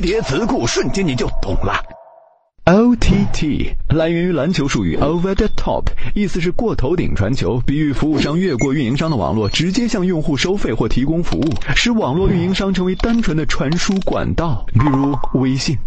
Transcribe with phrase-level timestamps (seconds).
[0.00, 1.82] 叠词库瞬间你就懂了。
[2.64, 15.78] Ott 来源于篮球术语 over the top 意思是过头顶传球比喻服务商越过运营商的网络直接向用户收费或提供服务使网络运营商成为单纯的传输管道比如微信。